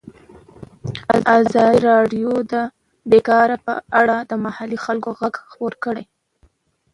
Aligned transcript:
ازادي 1.37 1.79
راډیو 1.91 2.31
د 2.51 2.53
بیکاري 3.11 3.57
په 3.65 3.73
اړه 4.01 4.17
د 4.29 4.31
محلي 4.45 4.77
خلکو 4.85 5.09
غږ 5.19 5.33
خپور 5.49 5.73
کړی. 5.83 6.05